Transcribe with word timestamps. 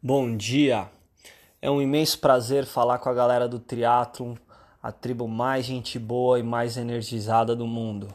Bom 0.00 0.36
dia! 0.36 0.88
É 1.60 1.68
um 1.68 1.82
imenso 1.82 2.20
prazer 2.20 2.64
falar 2.64 3.00
com 3.00 3.08
a 3.08 3.12
galera 3.12 3.48
do 3.48 3.58
Triathlon, 3.58 4.36
a 4.80 4.92
tribo 4.92 5.26
mais 5.26 5.66
gente 5.66 5.98
boa 5.98 6.38
e 6.38 6.42
mais 6.42 6.76
energizada 6.76 7.56
do 7.56 7.66
mundo. 7.66 8.14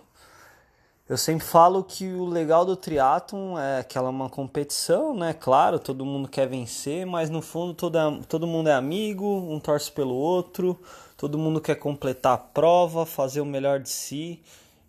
Eu 1.10 1.18
sempre 1.18 1.46
falo 1.46 1.84
que 1.84 2.08
o 2.08 2.24
legal 2.24 2.64
do 2.64 2.78
triatlon 2.78 3.60
é 3.60 3.84
que 3.84 3.98
ela 3.98 4.08
é 4.08 4.12
uma 4.12 4.30
competição, 4.30 5.14
né? 5.14 5.34
Claro, 5.34 5.78
todo 5.78 6.06
mundo 6.06 6.30
quer 6.30 6.48
vencer, 6.48 7.06
mas 7.06 7.30
no 7.30 7.42
fundo 7.42 7.74
todo, 7.74 8.00
todo 8.30 8.48
mundo 8.48 8.70
é 8.70 8.74
amigo, 8.74 9.26
um 9.26 9.60
torce 9.60 9.92
pelo 9.92 10.16
outro, 10.16 10.80
todo 11.18 11.38
mundo 11.38 11.60
quer 11.60 11.76
completar 11.76 12.36
a 12.36 12.38
prova, 12.38 13.06
fazer 13.06 13.42
o 13.42 13.46
melhor 13.46 13.82
de 13.82 13.90
si 13.90 14.42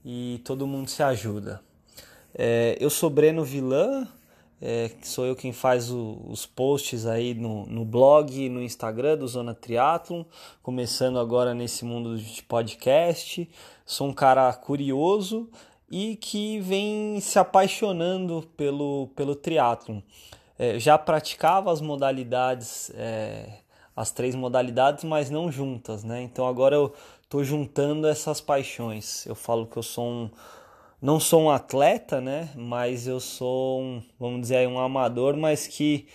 e 0.05 0.41
todo 0.45 0.65
mundo 0.65 0.89
se 0.89 1.03
ajuda. 1.03 1.61
É, 2.33 2.77
eu 2.79 2.89
sou 2.89 3.11
Breno 3.11 3.43
Vilan, 3.43 4.07
é, 4.67 4.91
sou 5.03 5.27
eu 5.27 5.37
quem 5.37 5.53
faz 5.53 5.91
o, 5.91 6.23
os 6.27 6.47
posts 6.47 7.05
aí 7.05 7.35
no, 7.35 7.67
no 7.67 7.85
blog 7.85 8.49
no 8.49 8.63
Instagram 8.63 9.19
do 9.19 9.29
Zona 9.29 9.53
Triathlon, 9.53 10.25
começando 10.63 11.19
agora 11.19 11.53
nesse 11.53 11.85
mundo 11.85 12.17
de 12.17 12.43
podcast. 12.45 13.47
Sou 13.85 14.09
um 14.09 14.13
cara 14.15 14.51
curioso 14.55 15.51
e 15.91 16.17
que 16.17 16.61
vem 16.61 17.21
se 17.21 17.39
apaixonando 17.39 18.49
pelo, 18.57 19.09
pelo 19.15 19.37
triatlon. 19.37 20.01
É, 20.59 20.79
já 20.79 20.97
praticava 20.97 21.71
as 21.71 21.83
modalidades, 21.83 22.91
é, 22.95 23.59
as 23.95 24.11
três 24.13 24.35
modalidades, 24.35 25.05
mas 25.05 25.29
não 25.29 25.53
juntas, 25.53 26.03
né? 26.03 26.23
Então 26.23 26.49
agora 26.49 26.75
eu 26.75 26.95
estou 27.23 27.45
juntando 27.45 28.07
essas 28.07 28.41
paixões. 28.41 29.27
Eu 29.27 29.35
falo 29.35 29.67
que 29.67 29.77
eu 29.77 29.83
sou 29.83 30.07
um 30.07 30.31
não 31.05 31.21
sou 31.21 31.43
um 31.43 31.51
atleta, 31.51 32.19
né? 32.19 32.49
Mas 32.57 33.07
eu 33.07 33.21
sou 33.21 33.83
um, 33.83 34.03
vamos 34.19 34.41
dizer, 34.41 34.67
um 34.67 34.79
amador, 34.79 35.37
mas 35.37 35.67
que 35.67 36.09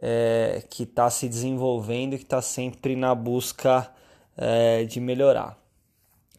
é, 0.00 0.62
que 0.70 0.84
está 0.84 1.10
se 1.10 1.28
desenvolvendo 1.28 2.16
que 2.16 2.22
está 2.22 2.40
sempre 2.40 2.94
na 2.94 3.12
busca 3.12 3.90
é, 4.36 4.84
de 4.84 5.00
melhorar. 5.00 5.58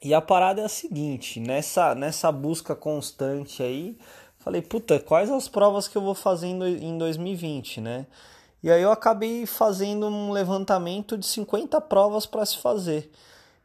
E 0.02 0.14
a 0.14 0.22
parada 0.22 0.62
é 0.62 0.66
a 0.66 0.70
seguinte, 0.70 1.42
nessa 1.42 1.94
nessa 1.94 2.32
busca 2.32 2.74
constante 2.74 3.62
aí, 3.62 3.98
falei, 4.40 4.62
puta, 4.62 4.98
quais 4.98 5.30
as 5.30 5.50
provas 5.50 5.86
que 5.86 5.98
eu 5.98 6.02
vou 6.02 6.16
fazer 6.16 6.48
em 6.48 6.98
2020, 6.98 7.82
né? 7.82 8.08
E 8.64 8.72
aí 8.72 8.82
eu 8.82 8.92
acabei 8.92 9.46
fazendo 9.46 10.08
um 10.08 10.32
levantamento 10.32 11.18
de 11.18 11.26
50 11.26 11.82
provas 11.82 12.26
para 12.26 12.46
se 12.46 12.58
fazer. 12.58 13.12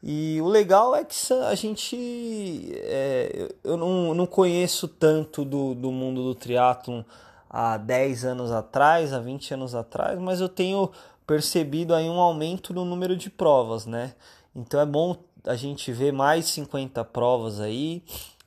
E 0.09 0.41
o 0.41 0.47
legal 0.47 0.95
é 0.95 1.05
que 1.05 1.17
a 1.33 1.55
gente. 1.57 2.71
É, 2.75 3.53
eu 3.65 3.77
não, 3.77 4.15
não 4.15 4.25
conheço 4.25 4.87
tanto 4.87 5.45
do, 5.45 5.75
do 5.75 5.91
mundo 5.91 6.23
do 6.23 6.33
triatlon 6.33 7.03
há 7.51 7.77
10 7.77 8.25
anos 8.25 8.53
atrás, 8.53 9.13
há 9.13 9.19
20 9.19 9.55
anos 9.55 9.75
atrás, 9.75 10.17
mas 10.21 10.41
eu 10.41 10.49
tenho 10.49 10.93
percebido 11.27 11.93
aí 11.93 12.09
um 12.09 12.21
aumento 12.21 12.73
no 12.73 12.85
número 12.85 13.17
de 13.17 13.29
provas, 13.29 13.85
né? 13.85 14.15
Então 14.55 14.79
é 14.79 14.87
bom 14.87 15.17
a 15.45 15.57
gente 15.57 15.91
ver 15.91 16.13
mais 16.13 16.45
50 16.47 17.05
provas 17.07 17.61
aí. 17.61 18.01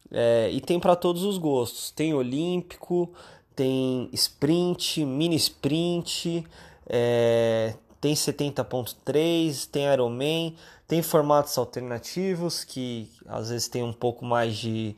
É, 0.09 0.49
e 0.53 0.61
tem 0.61 0.79
para 0.79 0.95
todos 0.95 1.23
os 1.23 1.37
gostos. 1.37 1.91
Tem 1.91 2.13
olímpico, 2.13 3.11
tem 3.53 4.09
sprint, 4.13 5.03
mini 5.03 5.35
sprint, 5.35 6.41
é, 6.87 7.73
tem 8.01 8.13
70.3, 8.13 9.69
tem 9.69 9.85
Ironman, 9.91 10.55
tem 10.87 11.01
formatos 11.01 11.57
alternativos 11.57 12.63
que 12.63 13.11
às 13.27 13.49
vezes 13.49 13.67
tem 13.67 13.83
um 13.83 13.93
pouco 13.93 14.23
mais 14.23 14.55
de, 14.55 14.95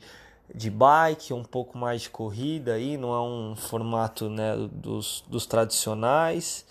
de 0.54 0.70
bike, 0.70 1.34
um 1.34 1.42
pouco 1.42 1.76
mais 1.76 2.02
de 2.02 2.10
corrida 2.10 2.74
aí, 2.74 2.96
não 2.96 3.12
é 3.12 3.20
um 3.20 3.56
formato 3.56 4.28
né, 4.30 4.56
dos, 4.70 5.24
dos 5.26 5.46
tradicionais. 5.46 6.64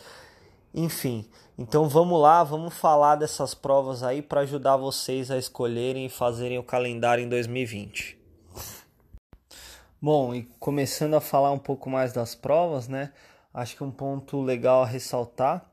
Enfim, 0.73 1.25
então 1.57 1.89
vamos 1.89 2.19
lá, 2.21 2.43
vamos 2.43 2.73
falar 2.73 3.17
dessas 3.17 3.53
provas 3.53 4.01
aí 4.01 4.21
para 4.21 4.41
ajudar 4.41 4.77
vocês 4.77 5.29
a 5.29 5.37
escolherem 5.37 6.05
e 6.05 6.09
fazerem 6.09 6.57
o 6.57 6.63
calendário 6.63 7.23
em 7.23 7.29
2020. 7.29 8.17
Bom, 10.01 10.33
e 10.33 10.43
começando 10.59 11.13
a 11.13 11.21
falar 11.21 11.51
um 11.51 11.59
pouco 11.59 11.89
mais 11.89 12.13
das 12.13 12.33
provas, 12.33 12.87
né? 12.87 13.11
Acho 13.53 13.75
que 13.75 13.83
um 13.83 13.91
ponto 13.91 14.41
legal 14.41 14.81
a 14.81 14.85
ressaltar 14.85 15.70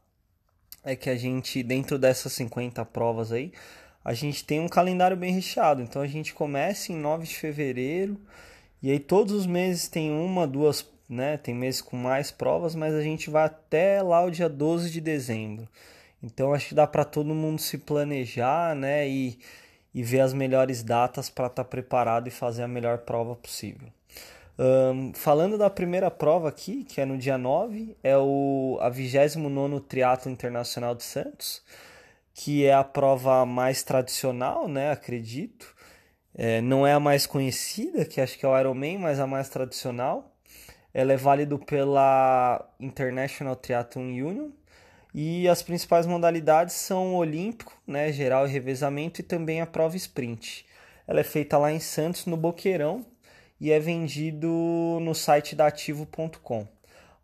é 0.88 0.96
que 0.96 1.10
a 1.10 1.16
gente, 1.16 1.62
dentro 1.62 1.98
dessas 1.98 2.32
50 2.32 2.84
provas 2.86 3.30
aí, 3.30 3.52
a 4.04 4.14
gente 4.14 4.42
tem 4.44 4.58
um 4.58 4.68
calendário 4.68 5.16
bem 5.16 5.32
recheado. 5.32 5.82
Então 5.82 6.00
a 6.00 6.06
gente 6.06 6.32
começa 6.32 6.92
em 6.92 6.96
9 6.96 7.26
de 7.26 7.36
fevereiro 7.36 8.18
e 8.82 8.90
aí 8.90 8.98
todos 8.98 9.34
os 9.34 9.46
meses 9.46 9.88
tem 9.88 10.10
uma, 10.10 10.46
duas, 10.46 10.88
né? 11.08 11.36
Tem 11.36 11.54
meses 11.54 11.82
com 11.82 11.96
mais 11.96 12.30
provas, 12.30 12.74
mas 12.74 12.94
a 12.94 13.02
gente 13.02 13.28
vai 13.28 13.44
até 13.44 14.02
lá 14.02 14.24
o 14.24 14.30
dia 14.30 14.48
12 14.48 14.90
de 14.90 15.00
dezembro. 15.00 15.68
Então 16.22 16.54
acho 16.54 16.68
que 16.68 16.74
dá 16.74 16.86
para 16.86 17.04
todo 17.04 17.34
mundo 17.34 17.60
se 17.60 17.76
planejar, 17.78 18.74
né? 18.74 19.06
E, 19.08 19.38
e 19.94 20.02
ver 20.02 20.20
as 20.20 20.32
melhores 20.32 20.82
datas 20.82 21.28
para 21.28 21.46
estar 21.48 21.64
tá 21.64 21.68
preparado 21.68 22.28
e 22.28 22.30
fazer 22.30 22.62
a 22.62 22.68
melhor 22.68 22.98
prova 22.98 23.36
possível. 23.36 23.88
Um, 24.58 25.12
falando 25.14 25.56
da 25.56 25.70
primeira 25.70 26.10
prova 26.10 26.48
aqui, 26.48 26.82
que 26.82 27.00
é 27.00 27.04
no 27.04 27.16
dia 27.16 27.38
9, 27.38 27.96
é 28.02 28.18
o, 28.18 28.76
a 28.80 28.88
29 28.88 29.80
Triatlo 29.82 30.32
Internacional 30.32 30.96
de 30.96 31.04
Santos, 31.04 31.62
que 32.34 32.64
é 32.66 32.74
a 32.74 32.82
prova 32.82 33.46
mais 33.46 33.84
tradicional, 33.84 34.68
né, 34.68 34.90
acredito. 34.90 35.76
É, 36.34 36.60
não 36.60 36.86
é 36.86 36.92
a 36.92 37.00
mais 37.00 37.26
conhecida, 37.26 38.04
que 38.04 38.20
acho 38.20 38.38
que 38.38 38.44
é 38.44 38.48
o 38.48 38.58
Ironman, 38.58 38.98
mas 38.98 39.20
a 39.20 39.26
mais 39.26 39.48
tradicional. 39.48 40.34
Ela 40.92 41.12
é 41.12 41.16
válida 41.16 41.56
pela 41.58 42.68
International 42.80 43.54
Triathlon 43.54 44.02
Union 44.02 44.50
e 45.14 45.48
as 45.48 45.62
principais 45.62 46.06
modalidades 46.06 46.74
são 46.74 47.14
o 47.14 47.18
olímpico, 47.18 47.80
né, 47.86 48.12
geral 48.12 48.46
e 48.46 48.50
revezamento 48.50 49.20
e 49.20 49.24
também 49.24 49.60
a 49.60 49.66
prova 49.66 49.96
sprint. 49.96 50.66
Ela 51.06 51.20
é 51.20 51.24
feita 51.24 51.56
lá 51.58 51.72
em 51.72 51.80
Santos, 51.80 52.26
no 52.26 52.36
Boqueirão, 52.36 53.06
e 53.60 53.72
é 53.72 53.78
vendido 53.80 54.48
no 55.00 55.14
site 55.14 55.56
da 55.56 55.66
Ativo.com. 55.66 56.66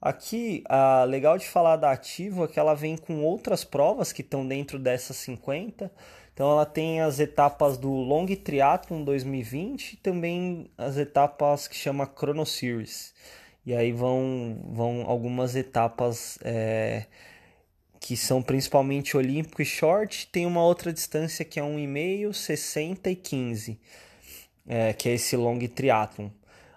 Aqui, 0.01 0.63
a 0.69 1.05
legal 1.05 1.39
de 1.39 1.47
falar 1.47 1.77
da 1.77 1.91
Ativo 1.91 2.45
é 2.45 2.49
que 2.49 2.59
ela 2.59 2.75
vem 2.75 2.97
com 2.97 3.23
outras 3.23 3.65
provas 3.65 4.13
que 4.13 4.21
estão 4.21 4.47
dentro 4.47 4.79
dessas 4.79 5.17
50. 5.17 5.91
Então 6.35 6.51
ela 6.51 6.67
tem 6.67 7.01
as 7.01 7.21
etapas 7.21 7.79
do 7.79 7.91
Long 7.91 8.27
Triathlon 8.27 9.03
2020 9.03 9.95
e 9.95 9.97
também 9.97 10.71
as 10.77 10.99
etapas 10.99 11.67
que 11.67 11.77
chama 11.77 12.11
Chrono 12.15 12.45
Series. 12.45 13.15
E 13.65 13.75
aí 13.75 13.93
vão, 13.93 14.59
vão 14.73 15.05
algumas 15.07 15.57
etapas 15.57 16.39
é, 16.45 17.07
que 17.99 18.15
são 18.15 18.43
principalmente 18.43 19.17
olímpico 19.17 19.63
e 19.63 19.65
short. 19.65 20.27
Tem 20.27 20.45
uma 20.45 20.63
outra 20.63 20.93
distância 20.93 21.47
que 21.47 21.59
é 21.59 21.63
1,5, 21.63 22.35
60 22.35 23.11
e 23.11 23.17
15 23.17 23.81
é, 24.67 24.93
que 24.93 25.09
é 25.09 25.15
esse 25.15 25.37
long 25.37 25.59
triathlon. 25.69 26.31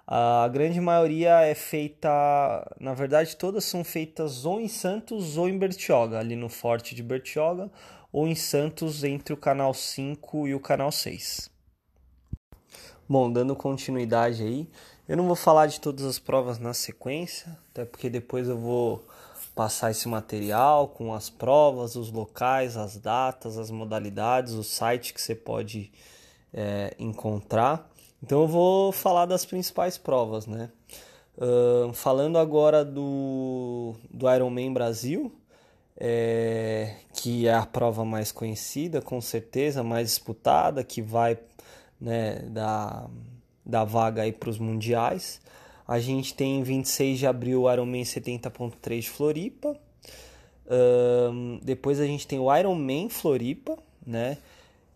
A 0.09 0.47
grande 0.47 0.79
maioria 0.79 1.41
é 1.41 1.53
feita, 1.53 2.09
na 2.79 2.93
verdade, 2.93 3.35
todas 3.35 3.65
são 3.65 3.83
feitas 3.83 4.45
ou 4.45 4.61
em 4.61 4.69
Santos 4.69 5.35
ou 5.35 5.49
em 5.49 5.57
Bertioga, 5.57 6.19
ali 6.19 6.35
no 6.35 6.47
Forte 6.47 6.95
de 6.95 7.03
Bertioga, 7.03 7.69
ou 8.11 8.25
em 8.25 8.35
Santos 8.35 9.03
entre 9.03 9.33
o 9.33 9.37
canal 9.37 9.73
5 9.73 10.47
e 10.47 10.55
o 10.55 10.61
canal 10.61 10.93
6. 10.93 11.49
Bom, 13.09 13.31
dando 13.31 13.55
continuidade 13.55 14.43
aí, 14.43 14.69
eu 15.09 15.17
não 15.17 15.27
vou 15.27 15.35
falar 15.35 15.67
de 15.67 15.79
todas 15.79 16.05
as 16.05 16.19
provas 16.19 16.57
na 16.57 16.73
sequência, 16.73 17.57
até 17.71 17.83
porque 17.83 18.09
depois 18.09 18.47
eu 18.47 18.57
vou 18.57 19.05
passar 19.55 19.91
esse 19.91 20.07
material 20.07 20.87
com 20.87 21.13
as 21.13 21.29
provas, 21.29 21.95
os 21.95 22.11
locais, 22.11 22.77
as 22.77 22.97
datas, 22.97 23.57
as 23.57 23.71
modalidades, 23.71 24.53
o 24.53 24.63
site 24.63 25.13
que 25.13 25.21
você 25.21 25.33
pode 25.33 25.91
é, 26.53 26.95
encontrar. 26.99 27.89
Então 28.21 28.41
eu 28.41 28.47
vou 28.47 28.91
falar 28.91 29.25
das 29.25 29.45
principais 29.45 29.97
provas, 29.97 30.47
né? 30.47 30.69
Uh, 31.37 31.93
falando 31.93 32.39
agora 32.39 32.83
do, 32.83 33.93
do 34.09 34.33
Ironman 34.33 34.73
Brasil, 34.73 35.31
é, 35.95 36.95
que 37.13 37.47
é 37.47 37.53
a 37.53 37.65
prova 37.65 38.03
mais 38.03 38.31
conhecida, 38.31 39.01
com 39.01 39.21
certeza, 39.21 39.83
mais 39.83 40.09
disputada, 40.09 40.83
que 40.83 41.01
vai 41.01 41.37
né, 42.01 42.39
dar, 42.49 43.07
dar 43.63 43.83
vaga 43.83 44.23
aí 44.23 44.31
para 44.31 44.49
os 44.49 44.57
mundiais. 44.57 45.39
A 45.87 45.99
gente 45.99 46.33
tem 46.33 46.63
26 46.63 47.19
de 47.19 47.27
abril 47.27 47.63
o 47.63 47.71
Ironman 47.71 48.03
70.3 48.03 48.99
de 49.01 49.09
Floripa. 49.09 49.77
Uh, 50.65 51.59
depois 51.63 51.99
a 51.99 52.05
gente 52.05 52.27
tem 52.27 52.39
o 52.39 52.53
Ironman 52.55 53.09
Floripa, 53.09 53.77
né? 54.05 54.37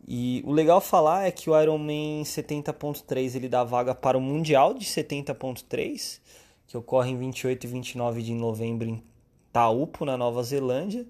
E 0.07 0.43
o 0.45 0.51
legal 0.51 0.81
falar 0.81 1.27
é 1.27 1.31
que 1.31 1.49
o 1.49 1.59
Ironman 1.59 2.23
70.3 2.23 3.35
ele 3.35 3.47
dá 3.47 3.63
vaga 3.63 3.93
para 3.93 4.17
o 4.17 4.21
Mundial 4.21 4.73
de 4.73 4.85
70.3, 4.85 6.19
que 6.67 6.75
ocorre 6.75 7.11
em 7.11 7.17
28 7.17 7.63
e 7.63 7.67
29 7.67 8.21
de 8.23 8.33
novembro 8.33 8.87
em 8.89 9.03
Taupo, 9.53 10.05
na 10.05 10.17
Nova 10.17 10.41
Zelândia. 10.43 11.05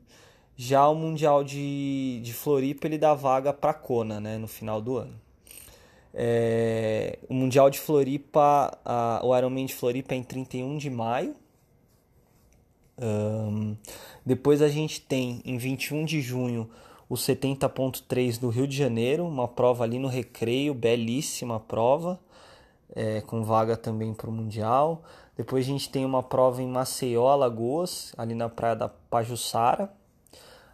Já 0.55 0.87
o 0.87 0.95
Mundial 0.95 1.43
de, 1.43 2.19
de 2.21 2.33
Floripa 2.33 2.87
ele 2.87 2.97
dá 2.97 3.13
vaga 3.13 3.53
para 3.53 3.73
Kona, 3.73 4.19
né, 4.19 4.37
no 4.37 4.47
final 4.47 4.81
do 4.81 4.97
ano. 4.97 5.19
É, 6.13 7.17
o 7.29 7.33
Mundial 7.33 7.69
de 7.69 7.79
Floripa, 7.79 8.77
a, 8.83 9.21
o 9.23 9.35
Ironman 9.35 9.65
de 9.65 9.73
Floripa 9.73 10.13
é 10.13 10.17
em 10.17 10.23
31 10.23 10.77
de 10.77 10.89
maio. 10.89 11.35
Um, 13.01 13.75
Depois 14.25 14.61
a 14.61 14.67
gente 14.67 15.01
tem 15.01 15.41
em 15.45 15.57
21 15.57 16.05
de 16.05 16.21
junho 16.21 16.69
o 17.11 17.15
70.3 17.15 18.39
do 18.39 18.47
Rio 18.47 18.65
de 18.65 18.77
Janeiro, 18.77 19.27
uma 19.27 19.45
prova 19.45 19.83
ali 19.83 19.99
no 19.99 20.07
Recreio, 20.07 20.73
belíssima 20.73 21.59
prova, 21.59 22.17
é, 22.95 23.19
com 23.19 23.43
vaga 23.43 23.75
também 23.75 24.13
para 24.13 24.29
o 24.29 24.31
Mundial. 24.31 25.03
Depois 25.35 25.65
a 25.65 25.67
gente 25.67 25.89
tem 25.89 26.05
uma 26.05 26.23
prova 26.23 26.61
em 26.61 26.67
Maceió, 26.69 27.27
Alagoas, 27.27 28.13
ali 28.17 28.33
na 28.33 28.47
praia 28.47 28.77
da 28.77 28.87
Pajuçara. 28.87 29.91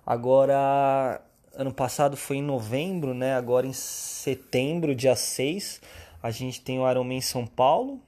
Agora, 0.06 1.20
ano 1.56 1.74
passado 1.74 2.16
foi 2.16 2.38
em 2.38 2.44
novembro, 2.44 3.16
né? 3.16 3.34
Agora 3.34 3.66
em 3.66 3.74
setembro, 3.74 4.94
dia 4.94 5.16
6, 5.16 5.82
a 6.22 6.30
gente 6.30 6.62
tem 6.62 6.78
o 6.78 6.88
Ironman 6.88 7.20
São 7.20 7.48
Paulo, 7.48 8.00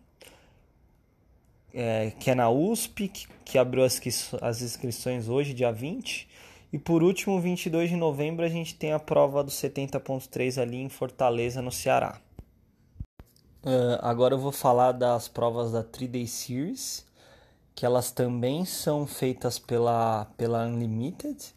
é, 1.73 2.11
que 2.19 2.29
é 2.29 2.35
na 2.35 2.47
USP, 2.47 3.07
que, 3.07 3.27
que 3.43 3.57
abriu 3.57 3.83
as, 3.83 3.99
as 4.39 4.61
inscrições 4.61 5.27
hoje, 5.27 5.51
dia 5.51 5.71
20. 5.71 6.29
E 6.71 6.77
por 6.77 7.01
último, 7.01 7.39
22 7.39 7.89
de 7.89 7.95
novembro, 7.95 8.45
a 8.45 8.49
gente 8.49 8.75
tem 8.75 8.93
a 8.93 8.99
prova 8.99 9.43
do 9.43 9.49
70.3 9.49 10.61
ali 10.61 10.77
em 10.77 10.89
Fortaleza, 10.89 11.61
no 11.61 11.71
Ceará. 11.71 12.19
Uh, 13.63 13.99
agora 14.01 14.35
eu 14.35 14.39
vou 14.39 14.51
falar 14.51 14.91
das 14.91 15.27
provas 15.27 15.71
da 15.71 15.83
3-Day 15.83 16.27
Series, 16.27 17.05
que 17.73 17.85
elas 17.85 18.11
também 18.11 18.65
são 18.65 19.07
feitas 19.07 19.57
pela, 19.57 20.25
pela 20.37 20.65
Unlimited, 20.65 21.53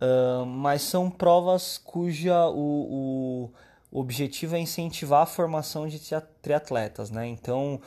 uh, 0.00 0.46
mas 0.46 0.82
são 0.82 1.10
provas 1.10 1.76
cuja 1.76 2.48
o, 2.48 3.50
o 3.90 4.00
objetivo 4.00 4.54
é 4.54 4.58
incentivar 4.60 5.22
a 5.22 5.26
formação 5.26 5.88
de 5.88 6.00
triatletas, 6.40 7.10
né? 7.10 7.26
Então, 7.26 7.80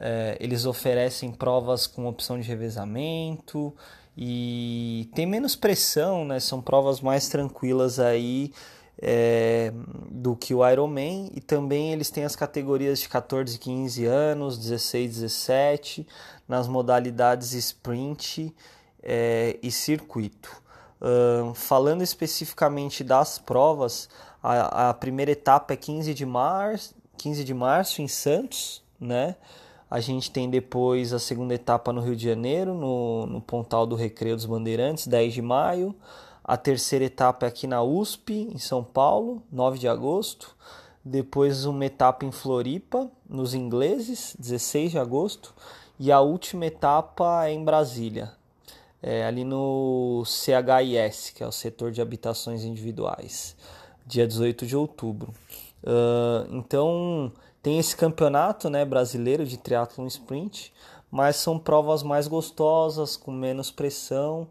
é, 0.00 0.36
eles 0.40 0.66
oferecem 0.66 1.30
provas 1.30 1.86
com 1.86 2.06
opção 2.06 2.40
de 2.40 2.48
revezamento, 2.48 3.72
e 4.16 5.08
tem 5.14 5.26
menos 5.26 5.56
pressão, 5.56 6.24
né? 6.24 6.38
São 6.38 6.60
provas 6.60 7.00
mais 7.00 7.28
tranquilas 7.28 7.98
aí 7.98 8.52
é, 9.00 9.72
do 10.10 10.36
que 10.36 10.54
o 10.54 10.68
Ironman 10.68 11.30
e 11.34 11.40
também 11.40 11.92
eles 11.92 12.10
têm 12.10 12.24
as 12.24 12.36
categorias 12.36 13.00
de 13.00 13.08
14 13.08 13.58
15 13.58 14.04
anos, 14.04 14.58
16 14.58 15.14
17 15.14 16.06
nas 16.46 16.68
modalidades 16.68 17.52
sprint 17.52 18.54
é, 19.02 19.58
e 19.62 19.70
circuito. 19.70 20.62
Uh, 21.00 21.52
falando 21.54 22.02
especificamente 22.02 23.02
das 23.02 23.36
provas, 23.36 24.08
a, 24.40 24.90
a 24.90 24.94
primeira 24.94 25.32
etapa 25.32 25.72
é 25.72 25.76
15 25.76 26.14
de 26.14 26.24
março, 26.24 26.94
15 27.16 27.42
de 27.42 27.52
março 27.52 28.00
em 28.00 28.06
Santos, 28.06 28.84
né? 29.00 29.34
A 29.92 30.00
gente 30.00 30.30
tem 30.30 30.48
depois 30.48 31.12
a 31.12 31.18
segunda 31.18 31.52
etapa 31.52 31.92
no 31.92 32.00
Rio 32.00 32.16
de 32.16 32.24
Janeiro, 32.24 32.72
no, 32.72 33.26
no 33.26 33.42
Pontal 33.42 33.86
do 33.86 33.94
Recreio 33.94 34.34
dos 34.34 34.46
Bandeirantes, 34.46 35.06
10 35.06 35.34
de 35.34 35.42
maio. 35.42 35.94
A 36.42 36.56
terceira 36.56 37.04
etapa 37.04 37.44
é 37.44 37.50
aqui 37.50 37.66
na 37.66 37.82
USP, 37.82 38.48
em 38.50 38.56
São 38.56 38.82
Paulo, 38.82 39.42
9 39.52 39.78
de 39.78 39.86
agosto. 39.86 40.56
Depois 41.04 41.66
uma 41.66 41.84
etapa 41.84 42.24
em 42.24 42.32
Floripa, 42.32 43.10
nos 43.28 43.52
ingleses, 43.52 44.34
16 44.38 44.92
de 44.92 44.98
agosto. 44.98 45.52
E 46.00 46.10
a 46.10 46.22
última 46.22 46.64
etapa 46.64 47.46
é 47.46 47.52
em 47.52 47.62
Brasília, 47.62 48.32
é 49.02 49.26
ali 49.26 49.44
no 49.44 50.22
CHIS, 50.24 51.34
que 51.34 51.42
é 51.42 51.46
o 51.46 51.52
setor 51.52 51.90
de 51.90 52.00
habitações 52.00 52.64
individuais, 52.64 53.54
dia 54.06 54.26
18 54.26 54.64
de 54.64 54.74
outubro. 54.74 55.34
Uh, 55.84 56.48
então, 56.56 57.30
tem 57.62 57.78
esse 57.78 57.96
campeonato 57.96 58.68
né, 58.68 58.84
brasileiro 58.84 59.46
de 59.46 59.56
triatlon 59.56 60.06
sprint, 60.06 60.72
mas 61.10 61.36
são 61.36 61.58
provas 61.58 62.02
mais 62.02 62.26
gostosas, 62.26 63.16
com 63.16 63.30
menos 63.30 63.70
pressão 63.70 64.48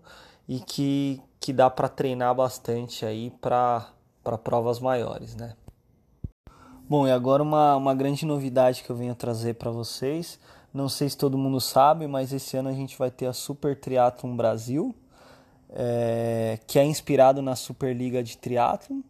e 0.47 0.59
que, 0.59 1.21
que 1.39 1.51
dá 1.51 1.69
para 1.69 1.89
treinar 1.89 2.33
bastante 2.33 3.05
aí 3.05 3.31
para 3.41 3.93
provas 4.43 4.79
maiores, 4.79 5.35
né? 5.35 5.55
Bom, 6.87 7.07
e 7.07 7.11
agora 7.11 7.41
uma, 7.41 7.75
uma 7.75 7.95
grande 7.95 8.25
novidade 8.25 8.83
que 8.83 8.89
eu 8.89 8.95
venho 8.95 9.15
trazer 9.15 9.55
para 9.55 9.71
vocês. 9.71 10.39
Não 10.73 10.87
sei 10.87 11.09
se 11.09 11.17
todo 11.17 11.37
mundo 11.37 11.59
sabe, 11.59 12.07
mas 12.07 12.31
esse 12.31 12.55
ano 12.55 12.69
a 12.69 12.73
gente 12.73 12.97
vai 12.97 13.09
ter 13.09 13.25
a 13.25 13.33
Super 13.33 13.79
Triathlon 13.79 14.35
Brasil, 14.35 14.95
é, 15.69 16.59
que 16.67 16.77
é 16.77 16.85
inspirado 16.85 17.41
na 17.41 17.55
Superliga 17.55 18.23
de 18.23 18.37
Triathlon 18.37 19.01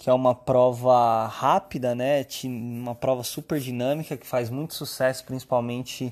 que 0.00 0.08
é 0.08 0.14
uma 0.14 0.34
prova 0.34 1.26
rápida, 1.26 1.94
né? 1.94 2.26
Uma 2.44 2.94
prova 2.94 3.22
super 3.22 3.60
dinâmica 3.60 4.16
que 4.16 4.26
faz 4.26 4.48
muito 4.48 4.72
sucesso, 4.72 5.22
principalmente 5.26 6.10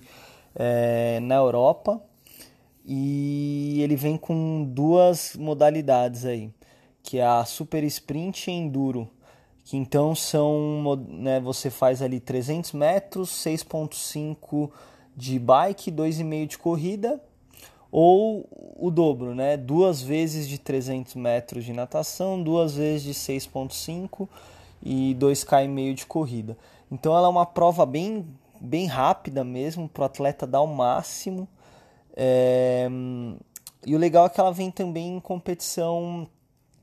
é, 0.54 1.18
na 1.20 1.36
Europa. 1.36 1.98
E 2.84 3.80
ele 3.80 3.96
vem 3.96 4.18
com 4.18 4.62
duas 4.62 5.34
modalidades 5.36 6.26
aí, 6.26 6.52
que 7.02 7.16
é 7.16 7.24
a 7.24 7.46
super 7.46 7.82
sprint 7.84 8.50
e 8.50 8.52
enduro. 8.52 9.08
Que 9.64 9.78
então 9.78 10.14
são, 10.14 10.94
né, 11.08 11.40
você 11.40 11.70
faz 11.70 12.02
ali 12.02 12.20
300 12.20 12.72
metros, 12.72 13.30
6.5 13.30 14.70
de 15.16 15.38
bike, 15.38 15.90
2,5 15.90 16.46
de 16.46 16.58
corrida 16.58 17.18
ou 17.90 18.48
o 18.76 18.90
dobro, 18.90 19.34
né? 19.34 19.56
Duas 19.56 20.00
vezes 20.00 20.48
de 20.48 20.58
300 20.58 21.14
metros 21.14 21.64
de 21.64 21.72
natação, 21.72 22.42
duas 22.42 22.74
vezes 22.74 23.02
de 23.02 23.14
6.5 23.14 24.28
e 24.82 25.16
2,5 25.18 25.46
km 25.46 25.94
de 25.94 26.06
corrida. 26.06 26.56
Então 26.90 27.16
ela 27.16 27.26
é 27.26 27.30
uma 27.30 27.46
prova 27.46 27.84
bem, 27.84 28.26
bem 28.60 28.86
rápida 28.86 29.42
mesmo, 29.42 29.88
para 29.88 30.02
o 30.02 30.04
atleta 30.04 30.46
dar 30.46 30.60
o 30.60 30.66
máximo. 30.66 31.48
É... 32.16 32.88
E 33.86 33.94
o 33.94 33.98
legal 33.98 34.26
é 34.26 34.28
que 34.28 34.40
ela 34.40 34.52
vem 34.52 34.70
também 34.70 35.16
em 35.16 35.20
competição 35.20 36.28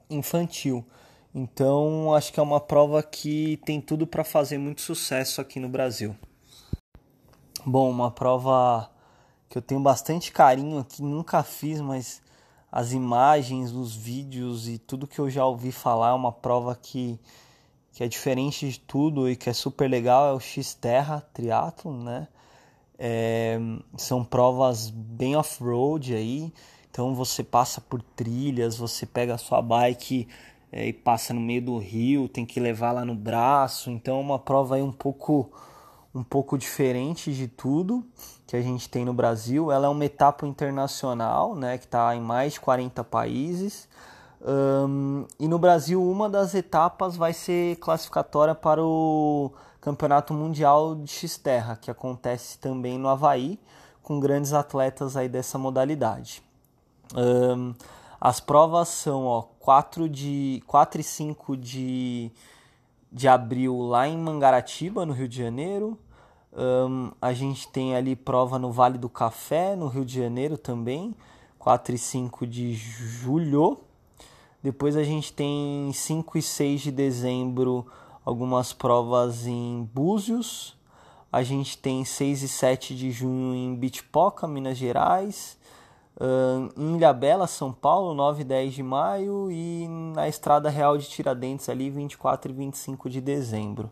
infantil. 0.10 0.84
Então 1.34 2.14
acho 2.14 2.32
que 2.32 2.40
é 2.40 2.44
uma 2.44 2.60
prova 2.60 3.04
que 3.04 3.58
tem 3.66 3.82
tudo 3.82 4.08
para 4.08 4.24
fazer 4.24 4.58
muito 4.58 4.82
sucesso 4.82 5.42
aqui 5.42 5.60
no 5.60 5.68
Brasil. 5.70 6.16
Bom, 7.66 7.90
uma 7.90 8.12
prova 8.12 8.90
que 9.50 9.58
eu 9.58 9.62
tenho 9.62 9.82
bastante 9.82 10.32
carinho 10.32 10.80
aqui, 10.80 11.02
nunca 11.02 11.44
fiz, 11.44 11.80
mas 11.82 12.22
as 12.72 12.92
imagens, 12.92 13.72
os 13.72 13.96
vídeos 13.96 14.68
e 14.68 14.78
tudo 14.78 15.08
que 15.08 15.20
eu 15.20 15.30
já 15.30 15.46
ouvi 15.46 15.72
falar 15.72 16.10
é 16.10 16.14
uma 16.14 16.32
prova 16.32 16.76
que, 16.76 17.20
que 17.94 18.04
é 18.04 18.08
diferente 18.08 18.70
de 18.70 18.80
tudo 18.80 19.30
e 19.30 19.36
que 19.36 19.50
é 19.50 19.54
super 19.54 19.90
legal, 19.90 20.28
é 20.28 20.34
o 20.34 20.40
X-Terra 20.40 21.22
Triathlon, 21.34 22.04
né? 22.04 22.28
É, 22.98 23.58
são 23.98 24.24
provas 24.24 24.90
bem 24.90 25.36
off-road 25.36 26.16
aí, 26.16 26.54
então 26.90 27.14
você 27.14 27.44
passa 27.44 27.82
por 27.82 28.02
trilhas, 28.02 28.78
você 28.78 29.06
pega 29.06 29.36
a 29.36 29.38
sua 29.38 29.62
bike 29.62 30.28
é, 30.72 30.88
e 30.88 30.94
passa 30.94 31.34
no 31.34 31.42
meio 31.42 31.62
do 31.62 31.78
rio, 31.78 32.28
tem 32.28 32.46
que 32.46 32.60
levar 32.60 32.92
lá 32.92 33.06
no 33.06 33.16
braço, 33.16 33.90
então 33.90 34.18
é 34.18 34.22
uma 34.22 34.40
prova 34.40 34.76
aí 34.76 34.82
um 34.82 34.92
pouco 34.92 35.52
um 36.16 36.24
pouco 36.24 36.58
diferente 36.58 37.34
de 37.34 37.46
tudo 37.46 38.04
que 38.48 38.56
a 38.56 38.62
gente 38.62 38.88
tem 38.88 39.04
no 39.04 39.14
Brasil. 39.14 39.70
Ela 39.70 39.88
é 39.88 39.90
uma 39.90 40.06
etapa 40.06 40.48
internacional, 40.48 41.56
né, 41.56 41.78
que 41.78 41.84
está 41.84 42.16
em 42.16 42.22
mais 42.22 42.54
de 42.54 42.62
40 42.62 43.04
países. 43.04 43.90
Um, 44.42 45.26
e 45.38 45.48
no 45.48 45.60
Brasil, 45.60 46.02
uma 46.02 46.30
das 46.30 46.54
etapas 46.56 47.18
vai 47.18 47.34
ser 47.34 47.76
classificatória 47.78 48.56
para 48.56 48.82
o 48.82 49.52
Campeonato 49.82 50.34
Mundial 50.34 50.96
de 50.96 51.12
X-Terra, 51.12 51.76
que 51.76 51.92
acontece 51.92 52.58
também 52.60 52.98
no 52.98 53.10
Havaí, 53.10 53.60
com 54.02 54.20
grandes 54.20 54.54
atletas 54.54 55.18
aí 55.18 55.28
dessa 55.28 55.58
modalidade. 55.58 56.42
Um, 57.14 57.74
as 58.22 58.40
provas 58.40 58.88
são 58.88 59.26
ó, 59.26 59.42
4, 59.60 60.08
de, 60.08 60.64
4 60.66 61.02
e 61.02 61.04
5 61.04 61.58
de, 61.58 62.32
de 63.12 63.28
abril 63.28 63.80
lá 63.82 64.08
em 64.08 64.18
Mangaratiba, 64.18 65.06
no 65.06 65.14
Rio 65.14 65.28
de 65.28 65.38
Janeiro. 65.38 66.00
Um, 66.56 67.12
a 67.22 67.34
gente 67.34 67.68
tem 67.68 67.96
ali 67.96 68.16
prova 68.16 68.58
no 68.58 68.72
Vale 68.72 68.98
do 68.98 69.10
Café, 69.10 69.76
no 69.76 69.88
Rio 69.88 70.06
de 70.06 70.22
Janeiro 70.22 70.58
também, 70.58 71.14
4 71.60 71.96
e 71.96 71.98
5 71.98 72.48
de 72.48 72.74
julho. 72.74 73.78
Depois 74.64 74.96
a 74.96 75.04
gente 75.04 75.34
tem 75.34 75.92
5 75.94 76.38
e 76.38 76.42
6 76.42 76.82
de 76.82 76.92
dezembro 76.92 77.86
algumas 78.24 78.72
provas 78.72 79.46
em 79.46 79.88
Búzios. 79.94 80.76
A 81.32 81.44
gente 81.44 81.78
tem 81.78 82.06
6 82.06 82.44
e 82.44 82.48
7 82.48 82.96
de 82.96 83.12
junho 83.12 83.54
em 83.54 83.76
Bitpoca, 83.76 84.48
Minas 84.48 84.78
Gerais. 84.78 85.58
Um, 86.20 86.70
em 86.82 86.96
Ilhabela, 86.96 87.46
São 87.46 87.74
Paulo, 87.74 88.14
9 88.14 88.42
e 88.42 88.46
10 88.46 88.74
de 88.74 88.82
maio. 88.82 89.52
E 89.52 89.86
na 90.16 90.30
Estrada 90.30 90.70
Real 90.70 90.98
de 90.98 91.10
Tiradentes, 91.10 91.68
ali, 91.68 91.90
24 91.90 92.50
e 92.52 92.56
25 92.56 93.10
de 93.10 93.20
dezembro. 93.20 93.92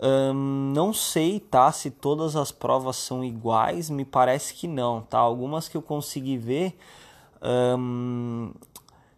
Um, 0.00 0.72
não 0.74 0.92
sei, 0.92 1.40
tá? 1.40 1.72
Se 1.72 1.90
todas 1.90 2.36
as 2.36 2.52
provas 2.52 2.96
são 2.96 3.24
iguais, 3.24 3.90
me 3.90 4.04
parece 4.04 4.54
que 4.54 4.68
não, 4.68 5.02
tá? 5.02 5.18
Algumas 5.18 5.68
que 5.68 5.76
eu 5.76 5.82
consegui 5.82 6.38
ver, 6.38 6.78
um, 7.42 8.52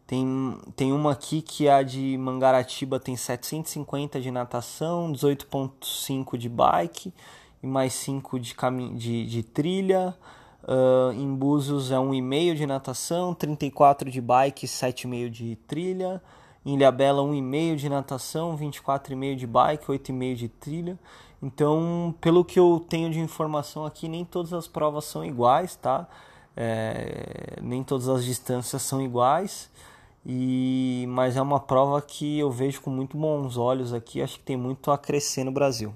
tem, 0.06 0.58
tem 0.74 0.92
uma 0.92 1.12
aqui 1.12 1.42
que 1.42 1.68
é 1.68 1.72
a 1.72 1.82
de 1.82 2.16
Mangaratiba, 2.18 2.98
tem 2.98 3.14
750 3.14 4.20
de 4.20 4.30
natação, 4.30 5.12
18.5 5.12 6.36
de 6.36 6.48
bike 6.48 7.12
e 7.62 7.66
mais 7.66 7.92
5 7.92 8.40
de, 8.40 8.54
cami 8.54 8.94
de, 8.94 9.26
de 9.26 9.42
trilha. 9.42 10.16
Uh, 10.62 11.12
em 11.12 11.34
Búzios 11.34 11.90
é 11.90 11.96
1,5 11.96 12.54
de 12.54 12.66
natação, 12.66 13.34
34 13.34 14.10
de 14.10 14.20
bike, 14.20 14.66
7,5 14.66 15.28
de 15.30 15.56
trilha. 15.66 16.22
Em 16.64 16.74
Ilhabela 16.74 17.22
1,5 17.22 17.76
de 17.76 17.88
natação, 17.88 18.56
24,5 18.56 19.36
de 19.36 19.46
bike, 19.46 19.86
8,5 19.86 20.34
de 20.34 20.48
trilha. 20.48 20.98
Então, 21.42 22.14
pelo 22.20 22.44
que 22.44 22.58
eu 22.58 22.84
tenho 22.88 23.10
de 23.10 23.18
informação 23.18 23.86
aqui, 23.86 24.08
nem 24.08 24.24
todas 24.24 24.52
as 24.52 24.68
provas 24.68 25.04
são 25.06 25.24
iguais, 25.24 25.74
tá? 25.76 26.06
É, 26.56 27.56
nem 27.62 27.82
todas 27.82 28.08
as 28.08 28.24
distâncias 28.24 28.82
são 28.82 29.00
iguais. 29.00 29.70
E 30.24 31.06
mas 31.08 31.36
é 31.36 31.42
uma 31.42 31.58
prova 31.58 32.02
que 32.02 32.38
eu 32.38 32.50
vejo 32.50 32.82
com 32.82 32.90
muito 32.90 33.16
bons 33.16 33.56
olhos 33.56 33.94
aqui, 33.94 34.20
acho 34.20 34.38
que 34.38 34.44
tem 34.44 34.56
muito 34.56 34.90
a 34.90 34.98
crescer 34.98 35.44
no 35.44 35.52
Brasil. 35.52 35.94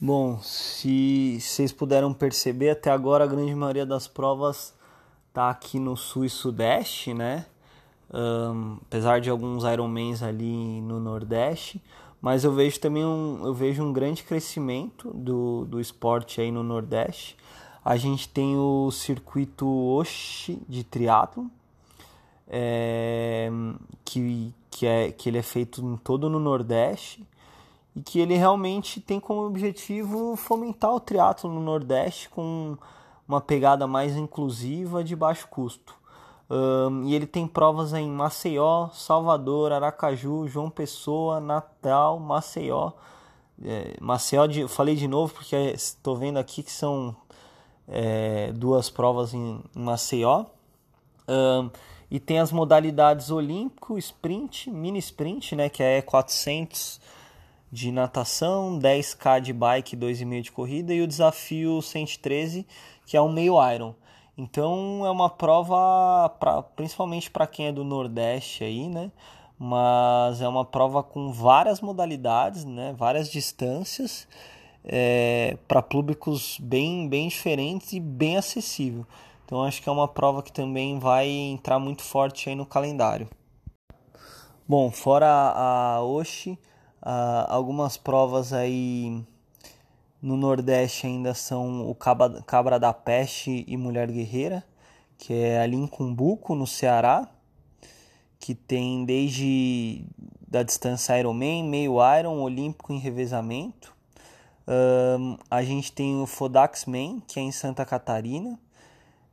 Bom, 0.00 0.38
se 0.40 1.38
vocês 1.38 1.72
puderam 1.72 2.14
perceber, 2.14 2.70
até 2.70 2.90
agora 2.90 3.24
a 3.24 3.26
grande 3.26 3.54
maioria 3.54 3.84
das 3.84 4.08
provas 4.08 4.74
tá 5.30 5.50
aqui 5.50 5.78
no 5.78 5.94
sul 5.94 6.24
e 6.24 6.30
sudeste, 6.30 7.12
né? 7.12 7.44
Um, 8.12 8.78
apesar 8.82 9.20
de 9.20 9.30
alguns 9.30 9.62
Ironmans 9.64 10.22
ali 10.22 10.80
no 10.80 10.98
nordeste, 10.98 11.80
mas 12.20 12.44
eu 12.44 12.52
vejo 12.52 12.80
também 12.80 13.04
um, 13.04 13.40
eu 13.44 13.54
vejo 13.54 13.82
um 13.82 13.92
grande 13.92 14.22
crescimento 14.22 15.10
do, 15.14 15.64
do 15.66 15.80
esporte 15.80 16.40
aí 16.40 16.50
no 16.50 16.62
nordeste. 16.62 17.36
A 17.84 17.96
gente 17.96 18.28
tem 18.28 18.56
o 18.56 18.90
circuito 18.90 19.66
Oshi 19.66 20.60
de 20.68 20.84
triatlo, 20.84 21.50
é, 22.48 23.48
que, 24.04 24.52
que, 24.70 24.86
é, 24.86 25.12
que 25.12 25.28
ele 25.28 25.38
é 25.38 25.42
feito 25.42 25.98
todo 26.02 26.28
no 26.28 26.40
nordeste 26.40 27.24
e 27.94 28.02
que 28.02 28.20
ele 28.20 28.36
realmente 28.36 29.00
tem 29.00 29.20
como 29.20 29.46
objetivo 29.46 30.36
fomentar 30.36 30.92
o 30.94 31.00
triatlo 31.00 31.50
no 31.52 31.60
Nordeste 31.60 32.28
com 32.28 32.76
uma 33.26 33.40
pegada 33.40 33.86
mais 33.86 34.16
inclusiva 34.16 35.02
de 35.02 35.14
baixo 35.14 35.46
custo. 35.48 35.94
Um, 36.50 37.04
e 37.04 37.14
ele 37.14 37.26
tem 37.26 37.46
provas 37.46 37.92
em 37.92 38.08
Maceió, 38.08 38.88
Salvador, 38.92 39.70
Aracaju, 39.70 40.48
João 40.48 40.68
Pessoa, 40.68 41.38
Natal, 41.38 42.18
Maceió. 42.18 42.90
É, 43.64 43.96
Maceió, 44.00 44.46
de, 44.46 44.66
falei 44.66 44.96
de 44.96 45.06
novo 45.06 45.32
porque 45.32 45.54
estou 45.54 46.16
vendo 46.16 46.38
aqui 46.38 46.62
que 46.64 46.72
são 46.72 47.14
é, 47.86 48.50
duas 48.52 48.90
provas 48.90 49.32
em, 49.32 49.62
em 49.76 49.82
Maceió. 49.82 50.46
Um, 51.28 51.70
e 52.10 52.18
tem 52.18 52.40
as 52.40 52.50
modalidades 52.50 53.30
olímpico, 53.30 53.96
sprint, 53.96 54.68
mini 54.68 54.98
sprint, 54.98 55.54
né, 55.54 55.68
que 55.68 55.80
é 55.80 56.02
400 56.02 57.00
de 57.70 57.92
natação, 57.92 58.76
10k 58.80 59.40
de 59.40 59.52
bike, 59.52 59.96
2,5 59.96 60.42
de 60.42 60.50
corrida 60.50 60.92
e 60.92 61.00
o 61.00 61.06
desafio 61.06 61.80
113, 61.80 62.66
que 63.06 63.16
é 63.16 63.22
um 63.22 63.30
meio 63.30 63.54
iron. 63.72 63.94
Então 64.40 65.04
é 65.04 65.10
uma 65.10 65.28
prova 65.28 66.30
pra, 66.40 66.62
principalmente 66.62 67.30
para 67.30 67.46
quem 67.46 67.66
é 67.66 67.72
do 67.72 67.84
Nordeste 67.84 68.64
aí, 68.64 68.88
né? 68.88 69.12
Mas 69.58 70.40
é 70.40 70.48
uma 70.48 70.64
prova 70.64 71.02
com 71.02 71.30
várias 71.30 71.82
modalidades, 71.82 72.64
né? 72.64 72.94
Várias 72.96 73.30
distâncias 73.30 74.26
é, 74.82 75.58
para 75.68 75.82
públicos 75.82 76.58
bem, 76.58 77.06
bem 77.06 77.28
diferentes 77.28 77.92
e 77.92 78.00
bem 78.00 78.38
acessível. 78.38 79.06
Então 79.44 79.62
acho 79.62 79.82
que 79.82 79.88
é 79.90 79.92
uma 79.92 80.08
prova 80.08 80.42
que 80.42 80.50
também 80.52 80.98
vai 80.98 81.28
entrar 81.28 81.78
muito 81.78 82.02
forte 82.02 82.48
aí 82.48 82.54
no 82.54 82.64
calendário. 82.64 83.28
Bom, 84.66 84.90
fora 84.90 85.26
a 85.26 86.00
Uh, 87.02 87.48
algumas 87.48 87.96
provas 87.96 88.52
aí 88.52 89.24
no 90.22 90.36
Nordeste 90.36 91.06
ainda 91.06 91.34
são 91.34 91.88
o 91.88 91.94
Cabra, 91.94 92.42
Cabra 92.42 92.78
da 92.78 92.92
Peste 92.92 93.64
e 93.66 93.76
Mulher 93.76 94.10
Guerreira, 94.10 94.64
que 95.16 95.32
é 95.32 95.60
ali 95.60 95.76
em 95.76 95.86
Cumbuco, 95.86 96.54
no 96.54 96.66
Ceará, 96.66 97.28
que 98.38 98.54
tem 98.54 99.04
desde 99.04 100.04
da 100.46 100.62
distância 100.62 101.18
Ironman, 101.18 101.64
meio 101.64 101.96
Iron, 102.18 102.40
Olímpico 102.40 102.92
em 102.92 102.98
revezamento. 102.98 103.94
Um, 104.66 105.36
a 105.50 105.62
gente 105.62 105.92
tem 105.92 106.20
o 106.20 106.26
Fodax 106.26 106.86
Man, 106.86 107.20
que 107.26 107.38
é 107.38 107.42
em 107.42 107.52
Santa 107.52 107.84
Catarina, 107.84 108.58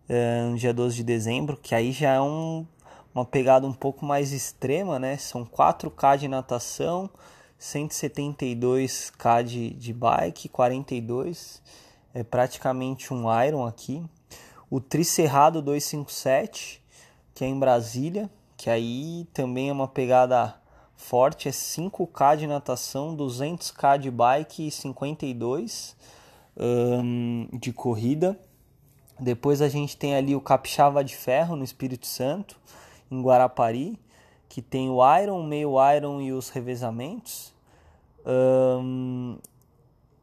um, 0.09 0.55
dia 0.55 0.73
12 0.73 0.97
de 0.97 1.03
dezembro, 1.03 1.57
que 1.57 1.75
aí 1.75 1.91
já 1.91 2.13
é 2.13 2.21
um, 2.21 2.65
uma 3.13 3.25
pegada 3.25 3.65
um 3.67 3.73
pouco 3.73 4.05
mais 4.05 4.31
extrema, 4.31 4.99
né? 4.99 5.17
São 5.17 5.45
4K 5.45 6.17
de 6.17 6.27
natação, 6.27 7.09
172k 7.59 9.43
de, 9.43 9.69
de 9.71 9.93
bike, 9.93 10.49
42 10.49 11.61
é 12.13 12.23
praticamente 12.23 13.13
um 13.13 13.25
Iron 13.43 13.65
aqui. 13.65 14.03
O 14.69 14.79
Tricerrado 14.79 15.61
257, 15.61 16.83
que 17.33 17.45
é 17.45 17.47
em 17.47 17.57
Brasília, 17.57 18.29
que 18.57 18.69
aí 18.69 19.27
também 19.33 19.69
é 19.69 19.71
uma 19.71 19.87
pegada 19.87 20.55
forte, 20.95 21.47
é 21.47 21.51
5k 21.51 22.37
de 22.37 22.47
natação, 22.47 23.15
200k 23.15 23.99
de 23.99 24.09
bike 24.09 24.67
e 24.67 24.71
52 24.71 25.95
um, 26.57 27.47
de 27.53 27.71
corrida. 27.71 28.37
Depois 29.19 29.61
a 29.61 29.69
gente 29.69 29.95
tem 29.95 30.15
ali 30.15 30.35
o 30.35 30.41
Capixaba 30.41 31.03
de 31.03 31.15
Ferro 31.15 31.55
no 31.55 31.63
Espírito 31.63 32.07
Santo, 32.07 32.59
em 33.09 33.21
Guarapari, 33.21 33.97
que 34.49 34.61
tem 34.61 34.89
o 34.89 34.99
Iron, 35.19 35.43
meio 35.43 35.73
Iron 35.95 36.21
e 36.21 36.31
os 36.31 36.49
revezamentos. 36.49 37.53
Um, 38.25 39.37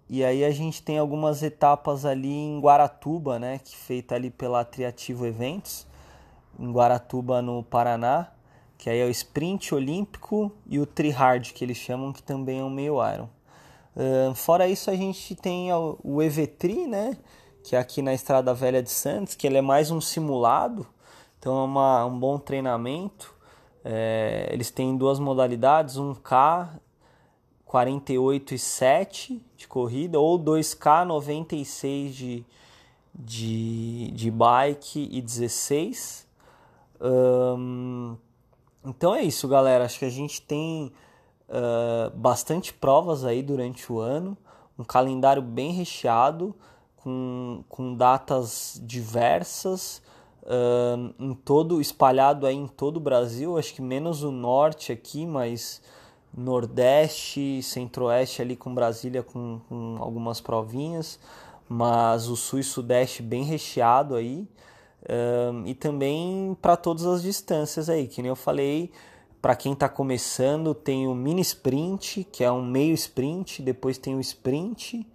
e 0.09 0.23
aí 0.23 0.45
a 0.45 0.50
gente 0.50 0.83
tem 0.83 0.99
algumas 0.99 1.43
etapas 1.43 2.04
ali 2.04 2.31
em 2.31 2.61
Guaratuba, 2.61 3.38
né, 3.38 3.59
que 3.59 3.75
feita 3.75 4.14
ali 4.14 4.31
pela 4.31 4.64
Triativo 4.64 5.26
Eventos, 5.26 5.87
em 6.59 6.71
Guaratuba, 6.71 7.40
no 7.40 7.62
Paraná, 7.62 8.28
que 8.76 8.90
aí 8.90 8.99
é 8.99 9.04
o 9.04 9.11
sprint 9.11 9.75
olímpico 9.75 10.52
e 10.69 10.78
o 10.78 10.85
tri-hard, 10.85 11.52
que 11.52 11.64
eles 11.64 11.78
chamam, 11.78 12.12
que 12.12 12.23
também 12.23 12.61
é 12.61 12.62
um 12.64 12.71
meio 12.71 12.97
iron. 13.12 13.28
Uh, 13.97 14.35
fora 14.35 14.69
isso, 14.69 14.90
a 14.90 14.97
gente 14.97 15.35
tem 15.35 15.73
o 15.73 16.23
EV-Tri, 16.23 16.87
né, 16.87 17.16
que 17.62 17.75
é 17.75 17.78
aqui 17.78 18.02
na 18.02 18.12
Estrada 18.12 18.52
Velha 18.52 18.83
de 18.83 18.90
Santos, 18.90 19.35
que 19.35 19.47
ele 19.47 19.57
é 19.57 19.62
mais 19.62 19.90
um 19.90 20.00
simulado, 20.00 20.87
então 21.38 21.59
é 21.61 21.64
uma, 21.64 22.04
um 22.04 22.19
bom 22.19 22.38
treinamento. 22.38 23.34
É, 23.85 24.49
eles 24.50 24.71
têm 24.71 24.97
duas 24.97 25.19
modalidades, 25.19 25.97
um 25.97 26.14
K 26.14 26.81
48,7 27.75 29.41
de 29.57 29.67
corrida 29.67 30.21
ou 30.21 30.38
2K 30.38 31.05
96 31.05 32.14
de, 32.14 32.45
de, 33.12 34.12
de 34.12 34.31
bike 34.31 35.09
e 35.11 35.21
16. 35.21 36.25
Um, 37.00 38.17
então 38.85 39.12
é 39.12 39.23
isso, 39.23 39.49
galera. 39.49 39.85
Acho 39.85 39.99
que 39.99 40.05
a 40.05 40.11
gente 40.11 40.41
tem 40.41 40.93
uh, 41.49 42.17
bastante 42.17 42.73
provas 42.73 43.25
aí 43.25 43.43
durante 43.43 43.93
o 43.93 43.99
ano, 43.99 44.38
um 44.79 44.85
calendário 44.85 45.43
bem 45.43 45.73
recheado, 45.73 46.55
com, 46.97 47.64
com 47.69 47.95
datas 47.95 48.81
diversas. 48.85 50.00
Uh, 50.45 51.15
em 51.19 51.33
todo 51.33 51.81
espalhado 51.81 52.47
aí 52.47 52.55
em 52.55 52.67
todo 52.67 52.99
o 52.99 53.01
Brasil, 53.01 53.57
acho 53.57 53.73
que 53.73 53.81
menos 53.81 54.23
o 54.23 54.31
norte 54.31 54.93
aqui, 54.93 55.25
mas 55.25 55.81
Nordeste, 56.37 57.63
Centro-Oeste 57.63 58.43
ali 58.43 58.55
com 58.55 58.75
Brasília 58.75 59.23
com, 59.23 59.61
com, 59.69 59.97
algumas 60.01 60.43
provinhas, 60.43 61.19
mas 61.67 62.29
o 62.29 62.37
Sul 62.37 62.59
e 62.59 62.65
Sudeste 62.65 63.23
bem 63.23 63.45
recheado 63.45 64.15
aí. 64.17 64.47
Um, 65.09 65.67
e 65.67 65.75
também 65.75 66.57
para 66.61 66.77
todas 66.77 67.07
as 67.07 67.23
distâncias 67.23 67.89
aí, 67.89 68.07
que 68.07 68.23
nem 68.23 68.31
eu 68.31 68.37
falei, 68.37 68.91
para 69.41 69.55
quem 69.55 69.75
está 69.75 69.89
começando, 69.89 70.75
tem 70.75 71.07
o 71.07 71.15
mini 71.15 71.43
sprint, 71.43 72.25
que 72.33 72.43
é 72.43 72.51
um 72.51 72.65
meio 72.65 72.95
sprint, 72.95 73.61
depois 73.61 73.99
tem 73.99 74.15
o 74.15 74.21
sprint, 74.21 75.07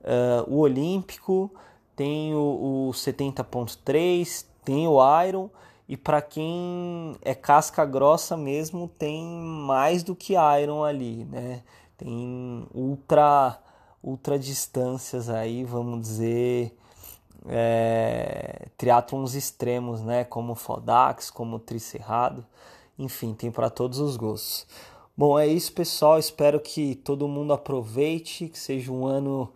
uh, 0.00 0.50
o 0.50 0.60
olímpico, 0.60 1.50
tem 1.94 2.34
o, 2.34 2.88
o 2.88 2.90
70.3, 2.92 4.46
tem 4.64 4.88
o 4.88 4.98
iron 5.22 5.50
e 5.88 5.96
para 5.96 6.22
quem 6.22 7.14
é 7.22 7.34
casca 7.34 7.84
grossa 7.84 8.36
mesmo, 8.36 8.88
tem 8.88 9.22
mais 9.24 10.02
do 10.02 10.16
que 10.16 10.34
Iron 10.34 10.82
ali, 10.82 11.24
né? 11.26 11.62
Tem 11.96 12.66
ultra, 12.74 13.58
ultra 14.02 14.38
distâncias 14.38 15.28
aí, 15.28 15.62
vamos 15.62 16.00
dizer, 16.00 16.74
é, 17.46 18.68
triatlons 18.78 19.34
extremos, 19.34 20.00
né? 20.00 20.24
Como 20.24 20.54
Fodax, 20.54 21.30
como 21.30 21.58
Tricerrado, 21.58 22.46
enfim, 22.98 23.34
tem 23.34 23.50
para 23.50 23.68
todos 23.68 23.98
os 23.98 24.16
gostos. 24.16 24.66
Bom, 25.16 25.38
é 25.38 25.46
isso, 25.46 25.72
pessoal. 25.72 26.18
Espero 26.18 26.58
que 26.58 26.94
todo 26.96 27.28
mundo 27.28 27.52
aproveite, 27.52 28.48
que 28.48 28.58
seja 28.58 28.90
um 28.90 29.06
ano 29.06 29.52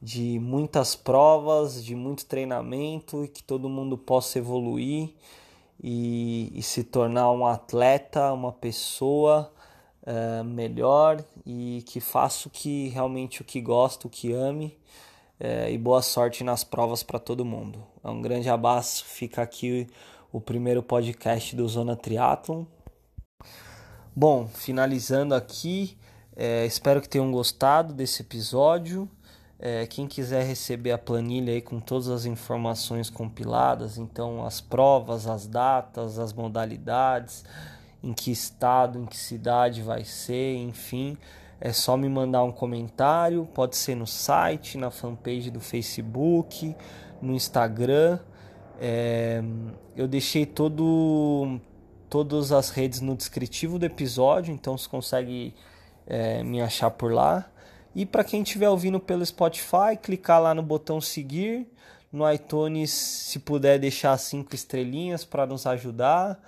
de 0.00 0.38
muitas 0.38 0.94
provas, 0.94 1.84
de 1.84 1.94
muito 1.94 2.24
treinamento 2.26 3.24
e 3.24 3.28
que 3.28 3.42
todo 3.42 3.68
mundo 3.68 3.98
possa 3.98 4.38
evoluir 4.38 5.10
e, 5.82 6.52
e 6.54 6.62
se 6.62 6.84
tornar 6.84 7.30
um 7.32 7.46
atleta, 7.46 8.32
uma 8.32 8.52
pessoa 8.52 9.52
uh, 10.02 10.44
melhor 10.44 11.22
e 11.44 11.82
que 11.86 12.00
faça 12.00 12.48
o 12.48 12.50
que 12.50 12.88
realmente 12.88 13.42
o 13.42 13.44
que 13.44 13.60
gosta, 13.60 14.06
o 14.06 14.10
que 14.10 14.32
ame. 14.32 14.78
é, 15.40 15.70
e 15.70 15.78
boa 15.78 16.02
sorte 16.02 16.42
nas 16.42 16.64
provas 16.64 17.02
para 17.02 17.18
todo 17.18 17.44
mundo. 17.44 17.84
Um 18.02 18.20
grande 18.20 18.48
abraço, 18.48 19.04
fica 19.04 19.42
aqui 19.42 19.86
o 20.32 20.40
primeiro 20.40 20.82
podcast 20.82 21.54
do 21.54 21.66
Zona 21.68 21.96
Triathlon. 21.96 22.64
Bom, 24.14 24.48
finalizando 24.48 25.34
aqui, 25.34 25.96
é, 26.34 26.66
espero 26.66 27.00
que 27.00 27.08
tenham 27.08 27.30
gostado 27.30 27.94
desse 27.94 28.22
episódio. 28.22 29.08
É, 29.60 29.86
quem 29.86 30.06
quiser 30.06 30.44
receber 30.44 30.92
a 30.92 30.98
planilha 30.98 31.52
aí 31.52 31.60
com 31.60 31.80
todas 31.80 32.08
as 32.08 32.24
informações 32.24 33.10
compiladas, 33.10 33.98
então 33.98 34.44
as 34.44 34.60
provas, 34.60 35.26
as 35.26 35.48
datas, 35.48 36.18
as 36.18 36.32
modalidades, 36.32 37.44
em 38.02 38.12
que 38.12 38.30
estado, 38.30 39.00
em 39.00 39.06
que 39.06 39.16
cidade 39.16 39.82
vai 39.82 40.04
ser, 40.04 40.54
enfim, 40.56 41.18
é 41.60 41.72
só 41.72 41.96
me 41.96 42.08
mandar 42.08 42.44
um 42.44 42.52
comentário, 42.52 43.48
pode 43.52 43.76
ser 43.76 43.96
no 43.96 44.06
site, 44.06 44.78
na 44.78 44.92
fanpage 44.92 45.50
do 45.50 45.58
Facebook, 45.58 46.76
no 47.20 47.34
Instagram. 47.34 48.20
É, 48.80 49.42
eu 49.96 50.06
deixei 50.06 50.46
todo, 50.46 51.58
todas 52.08 52.52
as 52.52 52.70
redes 52.70 53.00
no 53.00 53.16
descritivo 53.16 53.76
do 53.76 53.84
episódio, 53.84 54.54
então 54.54 54.78
você 54.78 54.88
consegue 54.88 55.52
é, 56.06 56.44
me 56.44 56.62
achar 56.62 56.90
por 56.92 57.12
lá. 57.12 57.50
E 57.98 58.06
para 58.06 58.22
quem 58.22 58.42
estiver 58.42 58.68
ouvindo 58.68 59.00
pelo 59.00 59.26
Spotify, 59.26 59.96
clicar 60.00 60.40
lá 60.40 60.54
no 60.54 60.62
botão 60.62 61.00
seguir. 61.00 61.66
No 62.12 62.32
iTunes, 62.32 62.92
se 62.92 63.40
puder 63.40 63.76
deixar 63.76 64.16
cinco 64.18 64.54
estrelinhas 64.54 65.24
para 65.24 65.44
nos 65.44 65.66
ajudar. 65.66 66.40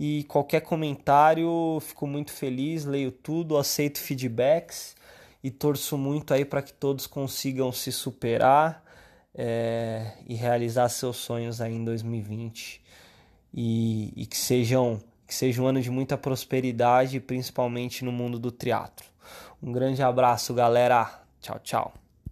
E 0.00 0.24
qualquer 0.24 0.62
comentário, 0.62 1.78
fico 1.80 2.08
muito 2.08 2.32
feliz, 2.32 2.84
leio 2.84 3.12
tudo, 3.12 3.56
aceito 3.56 4.00
feedbacks 4.00 4.96
e 5.44 5.48
torço 5.48 5.96
muito 5.96 6.34
aí 6.34 6.44
para 6.44 6.60
que 6.60 6.72
todos 6.72 7.06
consigam 7.06 7.70
se 7.70 7.92
superar 7.92 8.82
é, 9.32 10.10
e 10.26 10.34
realizar 10.34 10.88
seus 10.88 11.18
sonhos 11.18 11.60
aí 11.60 11.72
em 11.72 11.84
2020 11.84 12.82
e, 13.54 14.12
e 14.16 14.26
que 14.26 14.36
sejam 14.36 15.00
que 15.24 15.34
seja 15.34 15.62
um 15.62 15.66
ano 15.68 15.80
de 15.80 15.90
muita 15.90 16.18
prosperidade, 16.18 17.20
principalmente 17.20 18.04
no 18.04 18.10
mundo 18.10 18.40
do 18.40 18.50
teatro. 18.50 19.15
Um 19.62 19.72
grande 19.72 20.02
abraço, 20.02 20.54
galera. 20.54 21.20
Tchau, 21.40 21.58
tchau. 21.62 22.05